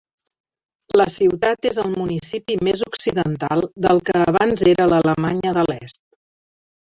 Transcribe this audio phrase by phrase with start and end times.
[0.99, 6.01] La ciutat és el municipi més occidental del que abans era l'Alemanya de l'Est.